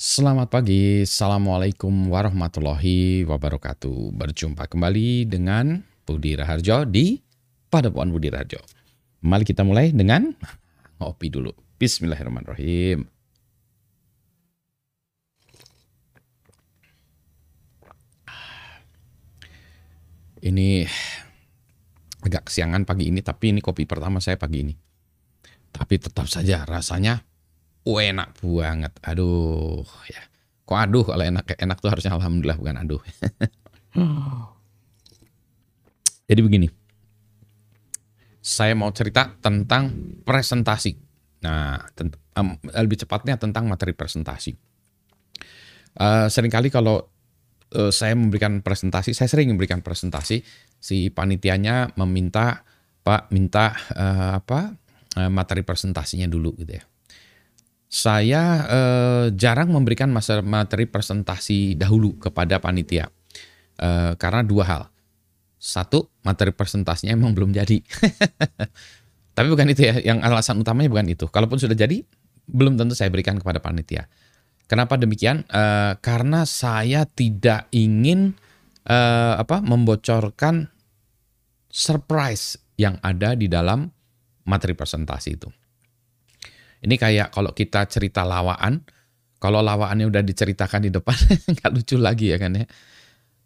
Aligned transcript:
Selamat 0.00 0.48
pagi, 0.48 1.04
Assalamualaikum 1.04 1.92
warahmatullahi 2.08 3.28
wabarakatuh. 3.28 4.16
Berjumpa 4.16 4.64
kembali 4.64 5.28
dengan 5.28 5.84
Budi 6.08 6.40
Raharjo 6.40 6.88
di 6.88 7.20
Padepokan 7.68 8.08
Budi 8.08 8.32
Raharjo. 8.32 8.64
Mari 9.28 9.44
kita 9.44 9.60
mulai 9.60 9.92
dengan 9.92 10.32
ngopi 10.96 11.28
dulu. 11.28 11.52
Bismillahirrahmanirrahim. 11.76 13.04
Ini 20.40 20.88
agak 22.24 22.48
kesiangan 22.48 22.88
pagi 22.88 23.12
ini, 23.12 23.20
tapi 23.20 23.52
ini 23.52 23.60
kopi 23.60 23.84
pertama 23.84 24.16
saya 24.24 24.40
pagi 24.40 24.64
ini. 24.64 24.72
Tapi 25.68 26.00
tetap 26.00 26.24
saja 26.24 26.64
rasanya 26.64 27.20
oh, 27.88 28.00
enak 28.00 28.36
banget. 28.40 28.92
Aduh, 29.04 29.84
ya. 30.08 30.30
Kok 30.70 30.78
aduh 30.78 31.02
kalau 31.02 31.24
enak 31.26 31.58
enak 31.58 31.82
tuh 31.82 31.90
harusnya 31.90 32.14
alhamdulillah 32.14 32.54
bukan 32.54 32.78
aduh. 32.78 33.02
Jadi 36.30 36.40
begini. 36.46 36.70
Saya 38.38 38.78
mau 38.78 38.94
cerita 38.94 39.34
tentang 39.42 39.90
presentasi. 40.22 40.94
Nah, 41.42 41.74
tent 41.98 42.14
um, 42.38 42.54
lebih 42.70 43.02
cepatnya 43.02 43.34
tentang 43.34 43.66
materi 43.66 43.98
presentasi. 43.98 44.54
Uh, 45.98 46.30
sering 46.30 46.54
kali 46.54 46.70
kalau 46.70 47.02
uh, 47.74 47.90
saya 47.90 48.14
memberikan 48.14 48.62
presentasi, 48.62 49.10
saya 49.10 49.26
sering 49.26 49.50
memberikan 49.50 49.82
presentasi, 49.82 50.46
si 50.78 51.10
panitianya 51.10 51.98
meminta 51.98 52.62
Pak 53.02 53.34
minta 53.34 53.74
uh, 53.96 54.38
apa 54.38 54.70
uh, 55.18 55.30
materi 55.32 55.66
presentasinya 55.66 56.30
dulu 56.30 56.54
gitu 56.62 56.78
ya 56.78 56.84
saya 57.90 58.42
eh, 58.70 59.26
jarang 59.34 59.74
memberikan 59.74 60.14
materi 60.46 60.86
presentasi 60.86 61.74
dahulu 61.74 62.22
kepada 62.22 62.62
panitia 62.62 63.10
eh, 63.82 64.14
karena 64.14 64.46
dua 64.46 64.64
hal. 64.64 64.82
Satu, 65.60 66.08
materi 66.24 66.54
presentasinya 66.56 67.12
emang 67.12 67.36
belum 67.36 67.52
jadi. 67.52 67.82
Tapi 69.36 69.46
bukan 69.50 69.68
itu 69.68 69.84
ya, 69.84 69.98
yang 70.00 70.24
alasan 70.24 70.56
utamanya 70.62 70.88
bukan 70.88 71.10
itu. 71.10 71.28
Kalaupun 71.28 71.60
sudah 71.60 71.76
jadi, 71.76 72.00
belum 72.48 72.80
tentu 72.80 72.96
saya 72.96 73.12
berikan 73.12 73.36
kepada 73.36 73.60
panitia. 73.60 74.08
Kenapa 74.70 74.96
demikian? 74.96 75.42
Eh, 75.50 75.92
karena 75.98 76.46
saya 76.46 77.04
tidak 77.04 77.66
ingin 77.74 78.38
eh, 78.86 79.34
apa 79.36 79.58
membocorkan 79.60 80.70
surprise 81.68 82.56
yang 82.78 82.96
ada 83.02 83.34
di 83.34 83.50
dalam 83.50 83.90
materi 84.46 84.72
presentasi 84.78 85.28
itu. 85.34 85.50
Ini 86.80 86.94
kayak 86.96 87.36
kalau 87.36 87.52
kita 87.52 87.84
cerita 87.88 88.24
lawaan, 88.24 88.80
kalau 89.36 89.60
lawaannya 89.60 90.08
udah 90.08 90.22
diceritakan 90.24 90.88
di 90.88 90.90
depan 90.92 91.16
nggak 91.56 91.70
lucu 91.76 91.96
lagi 92.00 92.32
ya 92.32 92.38
kan 92.40 92.56
ya. 92.56 92.64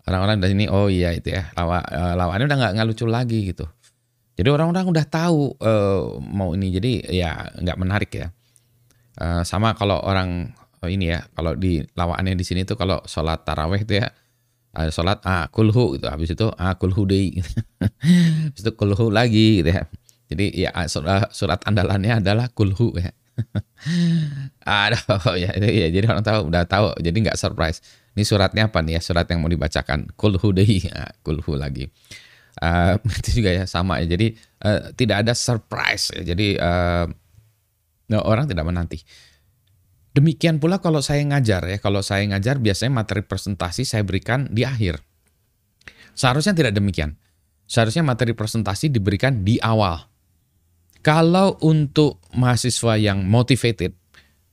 Orang-orang 0.05 0.37
dari 0.39 0.53
sini 0.53 0.67
oh 0.69 0.93
iya 0.93 1.17
itu 1.17 1.33
ya 1.33 1.49
lawa, 1.57 1.81
uh, 1.81 2.15
lawaannya 2.15 2.47
udah 2.47 2.59
nggak 2.77 2.89
lucu 2.89 3.07
lagi 3.09 3.51
gitu. 3.51 3.65
Jadi 4.35 4.49
orang-orang 4.51 4.91
udah 4.91 5.05
tahu 5.07 5.55
uh, 5.63 6.19
mau 6.21 6.53
ini 6.53 6.75
jadi 6.75 6.93
ya 7.11 7.31
nggak 7.59 7.79
menarik 7.79 8.11
ya. 8.15 8.29
Uh, 9.15 9.47
sama 9.47 9.79
kalau 9.79 10.03
orang 10.03 10.51
oh 10.85 10.91
ini 10.91 11.17
ya 11.17 11.25
kalau 11.33 11.57
di 11.57 11.81
lawaannya 11.97 12.37
di 12.37 12.45
sini 12.45 12.69
tuh 12.69 12.77
kalau 12.77 13.01
sholat 13.09 13.41
taraweh 13.47 13.81
itu 13.81 14.03
ya 14.03 14.13
ada 14.75 14.91
sholat 14.93 15.23
ah 15.25 15.47
kulhu 15.49 15.97
gitu 15.97 16.11
habis 16.11 16.35
itu 16.35 16.51
ah 16.61 16.75
kulhu 16.77 17.07
deh 17.09 17.31
habis 18.51 18.61
itu 18.61 18.73
kulhu 18.75 19.09
lagi 19.09 19.63
gitu 19.65 19.71
ya 19.71 19.83
jadi 20.29 20.47
ya 20.51 20.71
surat, 20.91 21.31
surat 21.31 21.63
andalannya 21.65 22.19
adalah 22.21 22.51
kulhu 22.51 22.99
ya 22.99 23.15
Aduh 24.67 25.35
ya, 25.37 25.51
ya 25.59 25.89
jadi 25.91 26.07
orang 26.07 26.25
tahu 26.25 26.49
udah 26.49 26.65
tahu 26.65 26.95
jadi 27.03 27.15
nggak 27.15 27.39
surprise. 27.39 27.83
Ini 28.15 28.23
suratnya 28.23 28.71
apa 28.71 28.79
nih 28.81 28.99
ya? 28.99 29.01
Surat 29.03 29.27
yang 29.27 29.43
mau 29.43 29.51
dibacakan. 29.51 30.15
Kulhu 30.15 30.55
deh, 30.55 30.67
ya, 30.67 31.11
kulhu 31.27 31.59
lagi. 31.59 31.91
Uh, 32.63 32.95
itu 33.19 33.43
juga 33.43 33.51
ya 33.51 33.67
sama 33.67 33.99
ya. 33.99 34.15
Jadi 34.15 34.39
uh, 34.63 34.95
tidak 34.95 35.27
ada 35.27 35.35
surprise. 35.35 36.15
Ya. 36.15 36.23
Jadi 36.35 36.55
uh, 36.55 37.11
no, 38.15 38.19
orang 38.23 38.47
tidak 38.47 38.65
menanti. 38.65 39.03
Demikian 40.15 40.63
pula 40.63 40.79
kalau 40.79 41.03
saya 41.03 41.27
ngajar 41.27 41.67
ya. 41.67 41.79
Kalau 41.83 42.07
saya 42.07 42.23
ngajar 42.31 42.63
biasanya 42.63 42.95
materi 42.95 43.27
presentasi 43.27 43.83
saya 43.83 44.07
berikan 44.07 44.47
di 44.47 44.63
akhir. 44.63 45.03
Seharusnya 46.15 46.55
tidak 46.55 46.79
demikian. 46.79 47.19
Seharusnya 47.67 48.07
materi 48.07 48.31
presentasi 48.31 48.95
diberikan 48.95 49.43
di 49.43 49.59
awal. 49.59 50.14
Kalau 51.05 51.61
untuk 51.61 52.25
mahasiswa 52.33 52.97
yang 52.97 53.29
motivated, 53.29 53.93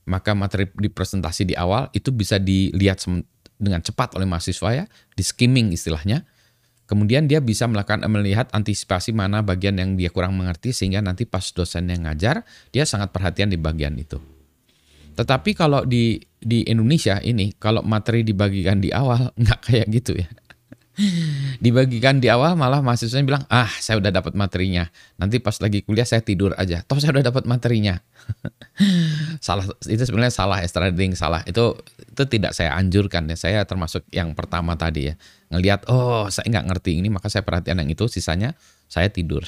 maka 0.04 0.36
materi 0.36 0.68
di 0.76 0.92
presentasi 0.92 1.48
di 1.48 1.54
awal 1.56 1.88
itu 1.96 2.12
bisa 2.12 2.36
dilihat 2.36 3.08
dengan 3.56 3.80
cepat 3.80 4.20
oleh 4.20 4.28
mahasiswa 4.28 4.84
ya, 4.84 4.84
di 5.16 5.24
skimming 5.24 5.72
istilahnya. 5.72 6.28
Kemudian 6.84 7.24
dia 7.24 7.40
bisa 7.40 7.64
melakukan 7.64 8.04
melihat 8.04 8.52
antisipasi 8.52 9.16
mana 9.16 9.40
bagian 9.40 9.80
yang 9.80 9.96
dia 9.96 10.12
kurang 10.12 10.36
mengerti 10.36 10.76
sehingga 10.76 11.00
nanti 11.00 11.24
pas 11.24 11.48
dosen 11.56 11.88
yang 11.88 12.04
ngajar 12.04 12.44
dia 12.68 12.84
sangat 12.84 13.16
perhatian 13.16 13.48
di 13.48 13.56
bagian 13.56 13.96
itu. 13.96 14.20
Tetapi 15.16 15.56
kalau 15.56 15.88
di 15.88 16.20
di 16.36 16.68
Indonesia 16.68 17.16
ini 17.22 17.54
kalau 17.56 17.80
materi 17.80 18.26
dibagikan 18.26 18.76
di 18.82 18.92
awal 18.92 19.30
nggak 19.40 19.60
kayak 19.62 19.86
gitu 19.88 20.20
ya 20.20 20.28
dibagikan 21.64 22.20
di 22.20 22.28
awal 22.28 22.52
malah 22.52 22.84
mahasiswanya 22.84 23.24
bilang 23.24 23.44
ah 23.48 23.68
saya 23.80 23.96
udah 23.96 24.12
dapat 24.12 24.36
materinya. 24.36 24.84
Nanti 25.16 25.40
pas 25.40 25.56
lagi 25.56 25.80
kuliah 25.80 26.04
saya 26.04 26.20
tidur 26.20 26.52
aja. 26.60 26.84
Toh 26.84 27.00
saya 27.00 27.16
udah 27.16 27.32
dapat 27.32 27.48
materinya. 27.48 27.96
Salah 29.46 29.66
itu 29.88 30.02
sebenarnya 30.04 30.30
salah 30.30 30.60
ya 30.60 30.68
trading 30.68 31.16
salah. 31.18 31.42
Itu 31.48 31.80
itu 31.98 32.22
tidak 32.28 32.52
saya 32.52 32.76
anjurkan 32.76 33.26
ya. 33.26 33.36
Saya 33.40 33.60
termasuk 33.64 34.04
yang 34.12 34.36
pertama 34.36 34.76
tadi 34.76 35.10
ya. 35.10 35.14
Ngelihat 35.48 35.88
oh 35.88 36.28
saya 36.28 36.46
nggak 36.46 36.66
ngerti 36.70 37.00
ini 37.00 37.08
maka 37.08 37.32
saya 37.32 37.42
perhatian 37.42 37.80
yang 37.80 37.90
itu. 37.90 38.04
Sisanya 38.06 38.52
saya 38.86 39.08
tidur. 39.08 39.42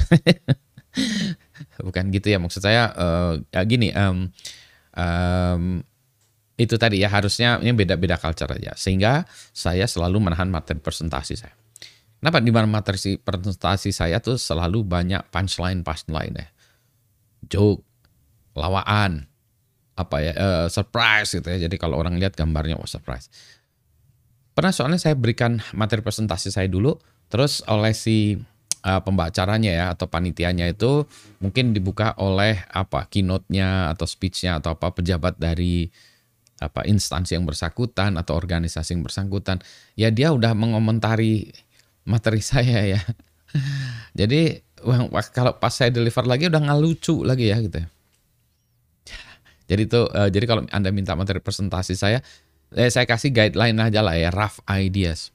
Bukan 1.87 2.09
gitu 2.11 2.27
ya. 2.33 2.41
Maksud 2.41 2.65
saya 2.65 2.91
uh, 2.97 3.37
gini 3.69 3.93
um, 3.93 4.33
um, 4.97 5.85
itu 6.55 6.79
tadi 6.79 7.03
ya 7.03 7.11
harusnya 7.11 7.59
ini 7.59 7.75
beda-beda 7.75 8.15
culture 8.15 8.51
aja 8.55 8.79
sehingga 8.79 9.27
saya 9.51 9.91
selalu 9.91 10.31
menahan 10.31 10.47
materi 10.47 10.79
presentasi 10.79 11.35
saya. 11.35 11.55
Kenapa 12.23 12.41
di 12.41 12.49
mana 12.55 12.65
materi 12.65 13.21
presentasi 13.21 13.91
saya 13.93 14.23
tuh 14.23 14.41
selalu 14.41 14.81
banyak 14.87 15.29
punchline 15.29 15.85
punchline 15.85 16.33
ya, 16.33 16.49
joke, 17.53 17.85
lawaan, 18.57 19.29
apa 19.95 20.17
ya 20.25 20.33
uh, 20.33 20.67
surprise 20.71 21.37
gitu 21.37 21.45
ya. 21.45 21.69
Jadi 21.69 21.77
kalau 21.77 22.01
orang 22.01 22.17
lihat 22.17 22.33
gambarnya 22.39 22.79
oh 22.81 22.89
surprise. 22.89 23.29
Pernah 24.55 24.71
soalnya 24.71 25.03
saya 25.03 25.19
berikan 25.19 25.59
materi 25.75 26.01
presentasi 26.01 26.55
saya 26.55 26.71
dulu, 26.71 26.97
terus 27.27 27.61
oleh 27.67 27.91
si 27.91 28.39
uh, 28.87 29.01
pembacaranya 29.03 29.73
ya 29.75 29.87
atau 29.93 30.07
panitianya 30.07 30.71
itu 30.71 31.05
mungkin 31.43 31.75
dibuka 31.75 32.15
oleh 32.23 32.63
apa 32.71 33.11
keynote-nya 33.11 33.91
atau 33.91 34.07
speech-nya 34.07 34.63
atau 34.63 34.79
apa 34.79 34.95
pejabat 34.95 35.35
dari 35.37 35.91
apa 36.63 36.87
instansi 36.87 37.35
yang 37.35 37.45
bersangkutan 37.45 38.15
atau 38.15 38.39
organisasi 38.39 38.95
yang 38.95 39.03
bersangkutan 39.03 39.59
ya 39.99 40.15
dia 40.15 40.31
udah 40.31 40.55
mengomentari 40.55 41.51
materi 42.07 42.41
saya 42.55 42.99
ya. 42.99 43.01
Jadi 44.15 44.63
kalau 45.35 45.59
pas 45.59 45.75
saya 45.75 45.91
deliver 45.91 46.27
lagi 46.27 46.47
udah 46.47 46.61
nggak 46.63 46.81
lucu 46.81 47.27
lagi 47.27 47.51
ya 47.51 47.59
gitu 47.59 47.83
ya. 47.83 47.89
Jadi 49.65 49.83
itu 49.89 50.01
uh, 50.07 50.29
jadi 50.29 50.45
kalau 50.45 50.63
anda 50.71 50.93
minta 50.93 51.17
materi 51.17 51.41
presentasi 51.41 51.97
saya 51.97 52.21
eh, 52.77 52.91
saya 52.91 53.09
kasih 53.09 53.35
guideline 53.35 53.79
aja 53.81 54.05
lah 54.05 54.15
ya 54.15 54.31
rough 54.31 54.63
ideas 54.71 55.34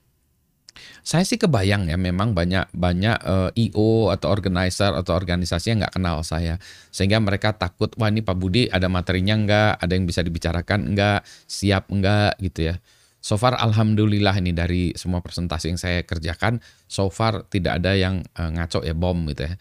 saya 1.02 1.24
sih 1.26 1.42
kebayang 1.42 1.90
ya 1.90 1.98
memang 1.98 2.38
banyak 2.38 2.70
banyak 2.76 3.18
uh, 3.24 3.50
eh, 3.56 3.70
IO 3.70 4.14
atau 4.14 4.30
organizer 4.30 4.94
atau 4.94 5.16
organisasi 5.16 5.74
yang 5.74 5.86
nggak 5.86 5.96
kenal 5.96 6.22
saya 6.22 6.62
sehingga 6.90 7.18
mereka 7.24 7.56
takut 7.56 7.92
wah 7.98 8.12
ini 8.12 8.22
Pak 8.22 8.36
Budi 8.38 8.68
ada 8.70 8.92
materinya 8.92 9.36
nggak 9.38 9.72
ada 9.82 9.92
yang 9.96 10.06
bisa 10.06 10.22
dibicarakan 10.22 10.94
nggak 10.94 11.26
siap 11.48 11.90
nggak 11.90 12.40
gitu 12.44 12.74
ya. 12.74 12.76
So 13.20 13.36
far 13.36 13.60
alhamdulillah 13.60 14.32
ini 14.40 14.56
dari 14.56 14.96
semua 14.96 15.20
presentasi 15.20 15.76
yang 15.76 15.80
saya 15.80 16.08
kerjakan 16.08 16.64
so 16.88 17.12
far 17.12 17.44
tidak 17.52 17.84
ada 17.84 17.92
yang 17.92 18.24
uh, 18.40 18.48
ngaco 18.48 18.80
ya 18.88 18.96
bom 18.96 19.28
gitu 19.28 19.44
ya. 19.44 19.60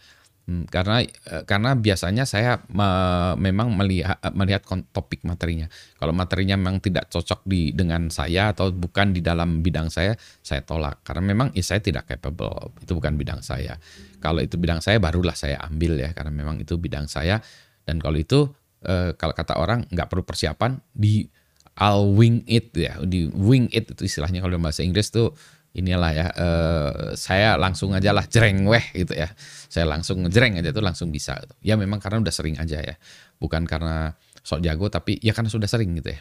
Hmm, 0.49 0.65
karena 0.65 1.05
eh, 1.05 1.45
karena 1.45 1.77
biasanya 1.77 2.25
saya 2.25 2.57
me, 2.73 2.89
memang 3.37 3.69
melihat 3.77 4.17
melihat 4.33 4.65
topik 4.89 5.21
materinya. 5.21 5.69
Kalau 6.01 6.09
materinya 6.09 6.57
memang 6.57 6.81
tidak 6.81 7.05
cocok 7.13 7.45
di 7.45 7.69
dengan 7.69 8.09
saya 8.09 8.49
atau 8.49 8.73
bukan 8.73 9.13
di 9.13 9.21
dalam 9.21 9.61
bidang 9.61 9.93
saya, 9.93 10.17
saya 10.41 10.65
tolak 10.65 11.05
karena 11.05 11.21
memang 11.21 11.53
ya, 11.53 11.61
saya 11.61 11.85
tidak 11.85 12.09
capable. 12.09 12.73
Itu 12.81 12.97
bukan 12.97 13.13
bidang 13.13 13.45
saya. 13.45 13.77
Kalau 14.17 14.41
itu 14.41 14.57
bidang 14.57 14.81
saya 14.81 14.97
barulah 14.97 15.37
saya 15.37 15.61
ambil 15.69 16.01
ya 16.01 16.17
karena 16.17 16.33
memang 16.33 16.57
itu 16.57 16.81
bidang 16.81 17.05
saya 17.05 17.37
dan 17.85 18.01
kalau 18.01 18.17
itu 18.17 18.49
eh, 18.89 19.13
kalau 19.13 19.37
kata 19.37 19.53
orang 19.61 19.85
nggak 19.85 20.09
perlu 20.09 20.25
persiapan 20.25 20.81
di 20.89 21.29
I'll 21.77 22.09
wing 22.11 22.41
it 22.49 22.73
ya, 22.73 22.97
di 23.05 23.29
wing 23.31 23.69
it 23.69 23.85
itu 23.85 24.01
istilahnya 24.03 24.41
kalau 24.41 24.57
bahasa 24.57 24.81
Inggris 24.81 25.13
tuh 25.13 25.31
inilah 25.77 26.11
ya 26.11 26.27
uh, 26.33 27.13
saya 27.13 27.53
langsung 27.55 27.93
aja 27.93 28.09
lah 28.09 28.25
jereng 28.25 28.65
weh 28.65 28.81
gitu 28.93 29.13
ya. 29.13 29.29
Saya 29.69 29.85
langsung 29.85 30.25
jereng 30.27 30.57
aja 30.57 30.73
tuh 30.73 30.81
langsung 30.81 31.13
bisa 31.13 31.37
gitu. 31.45 31.53
ya 31.61 31.77
memang 31.77 32.01
karena 32.01 32.21
udah 32.21 32.33
sering 32.33 32.57
aja 32.57 32.81
ya. 32.81 32.95
Bukan 33.37 33.69
karena 33.69 34.17
sok 34.41 34.65
jago 34.65 34.89
tapi 34.89 35.21
ya 35.21 35.35
karena 35.35 35.51
sudah 35.51 35.69
sering 35.69 35.93
gitu 36.01 36.13
ya. 36.13 36.19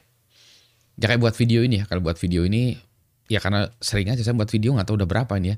Ya 0.99 1.05
kayak 1.09 1.23
buat 1.23 1.35
video 1.39 1.65
ini 1.65 1.81
ya 1.81 1.85
kalau 1.89 2.05
buat 2.05 2.19
video 2.21 2.45
ini 2.45 2.77
ya 3.31 3.41
karena 3.41 3.73
sering 3.81 4.13
aja 4.13 4.21
saya 4.21 4.37
buat 4.37 4.51
video 4.51 4.77
nggak 4.77 4.87
tahu 4.89 4.97
udah 5.01 5.09
berapa 5.09 5.33
ini 5.41 5.55
ya. 5.55 5.57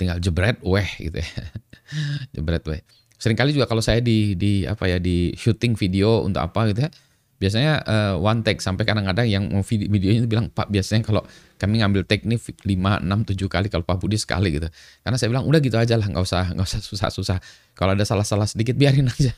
Tinggal 0.00 0.18
jebret 0.18 0.58
weh 0.64 0.88
gitu 0.98 1.20
ya. 1.20 1.30
Jebret 2.34 2.64
weh. 2.66 2.80
Seringkali 3.20 3.52
juga 3.52 3.68
kalau 3.68 3.84
saya 3.84 4.00
di 4.00 4.32
di 4.34 4.64
apa 4.64 4.88
ya 4.88 4.96
di 4.96 5.36
syuting 5.36 5.76
video 5.76 6.24
untuk 6.24 6.40
apa 6.40 6.72
gitu 6.72 6.88
ya 6.88 6.90
biasanya 7.40 7.80
uh, 7.88 8.14
one 8.20 8.44
take 8.44 8.60
sampai 8.60 8.84
kadang-kadang 8.84 9.24
yang 9.24 9.48
video 9.64 9.88
videonya 9.88 10.28
bilang 10.28 10.52
Pak 10.52 10.68
biasanya 10.68 11.00
kalau 11.08 11.24
kami 11.56 11.80
ngambil 11.80 12.04
take 12.04 12.28
ini 12.28 12.36
5 12.36 12.60
6 12.68 13.32
7 13.32 13.48
kali 13.48 13.66
kalau 13.72 13.84
Pak 13.88 13.96
Budi 13.96 14.20
sekali 14.20 14.52
gitu. 14.52 14.68
Karena 15.00 15.16
saya 15.16 15.32
bilang 15.32 15.48
udah 15.48 15.56
gitu 15.64 15.80
aja 15.80 15.96
lah 15.96 16.04
nggak 16.04 16.20
usah 16.20 16.52
nggak 16.52 16.68
usah 16.68 16.80
susah-susah. 16.84 17.38
Kalau 17.72 17.96
ada 17.96 18.04
salah-salah 18.04 18.44
sedikit 18.44 18.76
biarin 18.76 19.08
aja. 19.16 19.32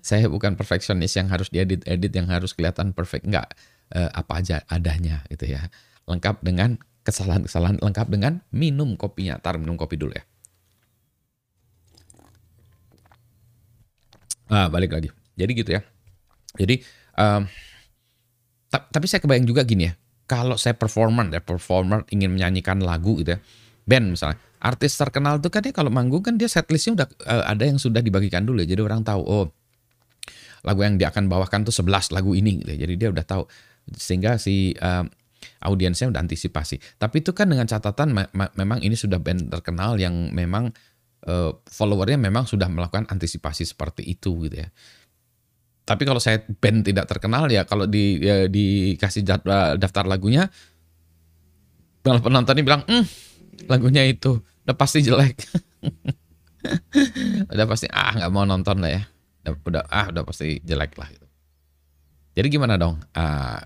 saya 0.00 0.30
bukan 0.32 0.56
perfeksionis 0.56 1.12
yang 1.12 1.28
harus 1.28 1.52
diedit 1.52 1.84
edit 1.84 2.12
yang 2.16 2.28
harus 2.32 2.56
kelihatan 2.56 2.96
perfect 2.96 3.28
nggak 3.28 3.52
uh, 3.92 4.08
apa 4.16 4.32
aja 4.40 4.56
adanya 4.72 5.28
gitu 5.28 5.44
ya. 5.44 5.68
Lengkap 6.08 6.40
dengan 6.40 6.80
kesalahan-kesalahan 7.04 7.84
lengkap 7.84 8.08
dengan 8.08 8.40
minum 8.48 8.96
kopinya. 8.96 9.36
Tar 9.36 9.60
minum 9.60 9.76
kopi 9.76 10.00
dulu 10.00 10.16
ya. 10.16 10.24
Ah, 14.48 14.72
balik 14.72 14.96
lagi. 14.96 15.12
Jadi 15.36 15.52
gitu 15.52 15.76
ya. 15.76 15.84
Jadi 16.56 16.80
um, 17.18 17.44
tapi 18.68 19.06
saya 19.08 19.20
kebayang 19.24 19.48
juga 19.48 19.64
gini 19.64 19.88
ya, 19.88 19.92
kalau 20.28 20.56
saya 20.60 20.76
performer 20.76 21.28
ya 21.32 21.40
performer 21.40 22.04
ingin 22.12 22.32
menyanyikan 22.32 22.80
lagu 22.84 23.16
gitu 23.20 23.36
ya, 23.36 23.40
band 23.88 24.12
misalnya, 24.12 24.36
artis 24.60 24.96
terkenal 24.96 25.40
itu 25.40 25.48
kan 25.48 25.64
ya 25.64 25.72
kalau 25.72 25.88
manggung 25.88 26.20
kan 26.20 26.36
dia 26.36 26.48
setlistnya 26.48 27.04
udah 27.04 27.08
uh, 27.24 27.44
ada 27.48 27.64
yang 27.64 27.80
sudah 27.80 28.04
dibagikan 28.04 28.44
dulu 28.44 28.60
ya, 28.64 28.68
jadi 28.76 28.84
orang 28.84 29.04
tahu 29.04 29.24
oh 29.24 29.46
lagu 30.66 30.84
yang 30.84 31.00
dia 31.00 31.08
akan 31.08 31.30
bawakan 31.30 31.64
tuh 31.64 31.72
11 31.72 32.12
lagu 32.12 32.34
ini 32.34 32.60
gitu 32.60 32.70
ya. 32.74 32.78
jadi 32.84 32.94
dia 32.98 33.08
udah 33.14 33.24
tahu 33.24 33.42
sehingga 33.96 34.36
si 34.36 34.76
uh, 34.76 35.06
audiensnya 35.64 36.10
udah 36.10 36.20
antisipasi. 36.22 36.78
Tapi 36.98 37.22
itu 37.22 37.30
kan 37.34 37.50
dengan 37.50 37.66
catatan 37.66 38.14
me 38.14 38.22
memang 38.34 38.82
ini 38.82 38.94
sudah 38.98 39.18
band 39.22 39.50
terkenal 39.50 39.98
yang 39.98 40.34
memang 40.34 40.70
uh, 41.26 41.52
followernya 41.66 42.18
memang 42.18 42.46
sudah 42.46 42.66
melakukan 42.70 43.06
antisipasi 43.10 43.66
seperti 43.66 44.06
itu 44.06 44.34
gitu 44.46 44.66
ya. 44.66 44.68
Tapi 45.88 46.04
kalau 46.04 46.20
saya 46.20 46.44
band 46.44 46.84
tidak 46.84 47.08
terkenal 47.08 47.48
ya 47.48 47.64
kalau 47.64 47.88
di 47.88 48.20
ya, 48.20 48.44
dikasih 48.44 49.24
daftar 49.80 50.04
lagunya 50.04 50.52
kalau 52.04 52.20
penontonnya 52.20 52.64
bilang, 52.64 52.82
"Hmm, 52.84 53.04
lagunya 53.68 54.04
itu 54.04 54.40
udah 54.68 54.76
pasti 54.76 55.00
jelek." 55.00 55.36
udah 57.52 57.66
pasti 57.68 57.88
ah 57.88 58.16
nggak 58.20 58.32
mau 58.32 58.44
nonton 58.44 58.84
lah 58.84 58.90
ya. 59.00 59.02
Udah, 59.44 59.52
udah 59.64 59.82
ah 59.88 60.06
udah 60.12 60.22
pasti 60.28 60.60
jelek 60.60 60.92
lah 61.00 61.08
gitu. 61.08 61.26
Jadi 62.36 62.46
gimana 62.52 62.76
dong? 62.76 63.00
Uh, 63.16 63.60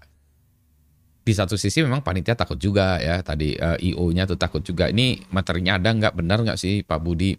di 1.23 1.33
satu 1.35 1.55
sisi 1.55 1.87
memang 1.87 2.03
panitia 2.03 2.35
takut 2.35 2.59
juga 2.59 2.99
ya 2.99 3.23
tadi 3.23 3.55
uh, 3.55 3.79
IO-nya 3.79 4.27
tuh 4.27 4.35
takut 4.35 4.59
juga 4.59 4.91
ini 4.91 5.23
materinya 5.31 5.79
ada 5.79 5.95
nggak 5.95 6.19
benar 6.19 6.43
nggak 6.43 6.59
sih 6.59 6.83
Pak 6.83 6.99
Budi 6.99 7.39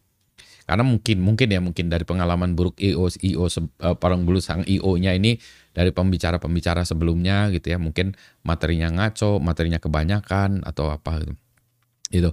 karena 0.63 0.83
mungkin 0.87 1.19
mungkin 1.19 1.47
ya 1.51 1.59
mungkin 1.59 1.91
dari 1.91 2.07
pengalaman 2.07 2.55
buruk 2.55 2.79
IO 2.79 3.11
IO 3.11 3.45
uh, 3.47 3.95
Parang 3.99 4.23
Bulu 4.23 4.39
sang 4.39 4.63
IO-nya 4.63 5.11
ini 5.11 5.35
dari 5.75 5.91
pembicara-pembicara 5.91 6.87
sebelumnya 6.87 7.51
gitu 7.51 7.75
ya, 7.75 7.77
mungkin 7.81 8.15
materinya 8.47 8.87
ngaco, 8.93 9.43
materinya 9.43 9.81
kebanyakan 9.83 10.63
atau 10.63 10.93
apa 10.93 11.19
gitu. 11.19 11.33
Itu. 12.13 12.31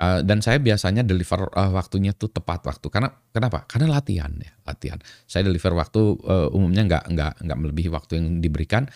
Uh, 0.00 0.24
dan 0.24 0.40
saya 0.40 0.56
biasanya 0.56 1.04
deliver 1.04 1.52
uh, 1.52 1.72
waktunya 1.76 2.16
tuh 2.16 2.32
tepat 2.32 2.64
waktu. 2.64 2.88
Karena 2.88 3.12
kenapa? 3.32 3.68
Karena 3.68 4.00
latihan 4.00 4.32
ya, 4.36 4.52
latihan. 4.64 4.96
Saya 5.28 5.44
deliver 5.48 5.76
waktu 5.76 6.00
uh, 6.24 6.48
umumnya 6.56 6.88
nggak 6.88 7.04
nggak 7.12 7.32
nggak 7.44 7.58
melebihi 7.64 7.88
waktu 7.92 8.12
yang 8.20 8.26
diberikan. 8.40 8.88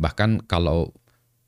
Bahkan 0.00 0.48
kalau 0.48 0.92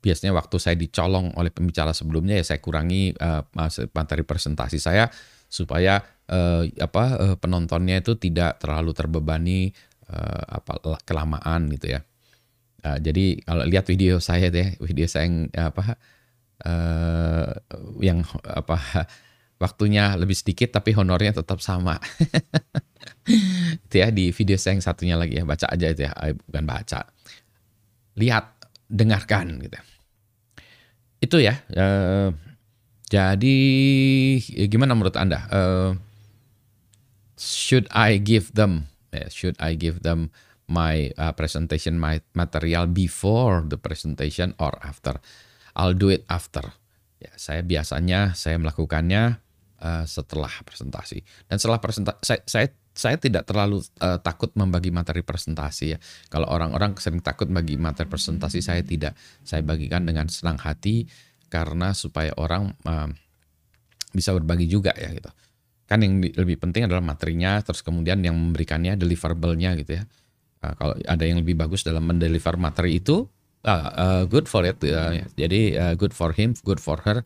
biasanya 0.03 0.35
waktu 0.35 0.59
saya 0.59 0.75
dicolong 0.75 1.31
oleh 1.39 1.49
pembicara 1.49 1.95
sebelumnya 1.95 2.35
ya 2.35 2.43
saya 2.43 2.59
kurangi 2.59 3.15
uh, 3.15 3.47
materi 3.95 4.27
presentasi 4.27 4.75
saya 4.75 5.07
supaya 5.47 6.03
uh, 6.33 6.65
apa 6.81 7.03
uh, 7.21 7.35
penontonnya 7.37 8.01
itu 8.01 8.17
tidak 8.17 8.57
terlalu 8.57 8.91
terbebani 8.97 9.69
uh, 10.09 10.59
apa 10.59 10.81
kelamaan 11.05 11.69
gitu 11.77 11.93
ya. 11.93 12.01
Uh, 12.83 12.97
jadi 12.99 13.39
kalau 13.45 13.63
lihat 13.69 13.85
video 13.85 14.17
saya 14.17 14.49
deh, 14.49 14.75
video 14.81 15.05
saya 15.05 15.29
yang 15.29 15.37
apa 15.53 15.95
uh, 16.65 17.47
yang 18.01 18.25
apa 18.43 19.07
waktunya 19.61 20.19
lebih 20.19 20.35
sedikit 20.35 20.73
tapi 20.73 20.91
honornya 20.97 21.39
tetap 21.39 21.61
sama. 21.61 22.01
itu 23.87 23.95
ya 23.95 24.11
di 24.11 24.33
video 24.35 24.57
saya 24.59 24.75
yang 24.75 24.83
satunya 24.83 25.15
lagi 25.15 25.39
ya 25.39 25.45
baca 25.47 25.67
aja 25.71 25.87
itu 25.87 26.01
ya 26.09 26.11
bukan 26.49 26.65
baca. 26.65 27.07
Lihat, 28.13 28.45
dengarkan 28.91 29.63
gitu. 29.63 29.79
Itu 31.23 31.37
ya. 31.39 31.55
Uh, 31.71 32.35
jadi 33.07 33.57
gimana 34.67 34.97
menurut 34.97 35.15
Anda? 35.15 35.45
Uh, 35.47 35.93
should 37.43 37.91
I 37.91 38.23
give 38.23 38.55
them 38.55 38.87
uh, 39.11 39.27
should 39.27 39.59
I 39.59 39.75
give 39.75 40.07
them 40.07 40.31
my 40.71 41.11
uh, 41.19 41.35
presentation 41.35 41.99
my 41.99 42.23
material 42.31 42.87
before 42.87 43.67
the 43.67 43.75
presentation 43.75 44.55
or 44.57 44.71
after? 44.79 45.19
I'll 45.75 45.97
do 45.97 46.07
it 46.07 46.23
after. 46.31 46.63
Ya, 47.19 47.35
saya 47.35 47.61
biasanya 47.63 48.35
saya 48.35 48.55
melakukannya 48.59 49.43
uh, 49.83 50.05
setelah 50.07 50.51
presentasi. 50.63 51.23
Dan 51.51 51.59
setelah 51.59 51.83
presentasi 51.83 52.19
saya, 52.23 52.41
saya 52.47 52.67
saya 52.93 53.17
tidak 53.17 53.49
terlalu 53.49 53.81
uh, 54.05 54.21
takut 54.21 54.53
membagi 54.53 54.93
materi 54.93 55.25
presentasi 55.25 55.97
ya. 55.97 55.99
Kalau 56.29 56.45
orang-orang 56.45 56.93
sering 57.01 57.25
takut 57.25 57.49
bagi 57.49 57.75
materi 57.75 58.05
presentasi, 58.05 58.61
saya 58.61 58.85
tidak. 58.85 59.17
Saya 59.41 59.65
bagikan 59.65 60.05
dengan 60.05 60.29
senang 60.29 60.61
hati 60.61 61.09
karena 61.49 61.97
supaya 61.97 62.31
orang 62.37 62.69
uh, 62.85 63.09
bisa 64.13 64.29
berbagi 64.37 64.69
juga 64.69 64.93
ya 64.93 65.09
gitu. 65.09 65.33
Kan 65.83 65.99
yang 66.01 66.23
lebih 66.23 66.57
penting 66.59 66.87
adalah 66.87 67.03
materinya, 67.03 67.59
terus 67.59 67.83
kemudian 67.83 68.23
yang 68.23 68.33
memberikannya 68.33 68.95
deliverable-nya 68.95 69.75
gitu 69.79 69.99
ya. 69.99 70.03
Uh, 70.63 70.73
kalau 70.79 70.93
ada 70.95 71.23
yang 71.27 71.43
lebih 71.43 71.59
bagus 71.59 71.83
dalam 71.83 72.07
mendeliver 72.07 72.55
materi 72.55 73.03
itu, 73.03 73.27
uh, 73.67 73.89
uh, 73.93 74.23
good 74.25 74.47
for 74.47 74.63
it. 74.63 74.79
Uh, 74.83 75.23
jadi 75.35 75.61
uh, 75.75 75.93
good 75.99 76.15
for 76.15 76.31
him, 76.31 76.55
good 76.63 76.79
for 76.79 76.99
her. 77.03 77.21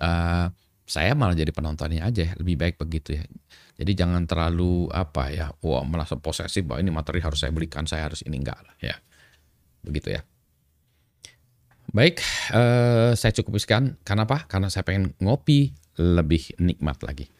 Uh, 0.00 0.48
saya 0.90 1.14
malah 1.14 1.38
jadi 1.38 1.54
penontonnya 1.54 2.02
aja, 2.08 2.34
lebih 2.40 2.58
baik 2.58 2.74
begitu 2.80 3.20
ya. 3.20 3.24
Jadi 3.78 3.92
jangan 3.94 4.26
terlalu 4.26 4.90
apa 4.90 5.30
ya, 5.30 5.54
wah 5.62 5.86
merasa 5.86 6.18
posesif 6.18 6.66
bahwa 6.66 6.82
ini 6.82 6.90
materi 6.90 7.22
harus 7.22 7.40
saya 7.40 7.54
berikan, 7.54 7.86
saya 7.86 8.10
harus 8.10 8.26
ini 8.26 8.42
enggak 8.42 8.58
lah 8.58 8.74
ya. 8.82 8.96
Begitu 9.86 10.18
ya. 10.18 10.20
Baik, 11.90 12.22
uh, 12.54 13.14
saya 13.14 13.32
cukupkan. 13.34 13.98
Karena 14.02 14.22
apa? 14.26 14.46
Karena 14.46 14.70
saya 14.70 14.86
pengen 14.86 15.14
ngopi 15.18 15.74
lebih 15.98 16.58
nikmat 16.58 17.02
lagi. 17.02 17.30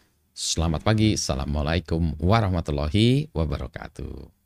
Selamat 0.41 0.81
pagi. 0.81 1.21
Assalamualaikum 1.21 2.17
warahmatullahi 2.17 3.29
wabarakatuh. 3.37 4.40